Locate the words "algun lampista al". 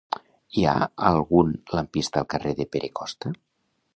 1.09-2.27